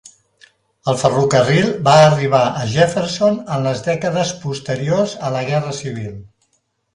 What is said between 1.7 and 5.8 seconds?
va arribar a Jefferson en les dècades posteriors a la guerra